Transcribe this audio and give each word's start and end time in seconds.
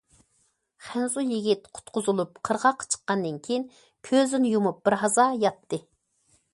خەنزۇ 0.85 1.23
يىگىت 1.31 1.67
قۇتقۇزۇلۇپ 1.79 2.41
قىرغاققا 2.49 2.89
چىققاندىن 2.97 3.39
كېيىن، 3.49 3.69
كۆزىنى 4.11 4.57
يۇمۇپ 4.57 4.85
بىر 4.89 5.01
ھازا 5.05 5.33
ياتتى. 5.47 5.85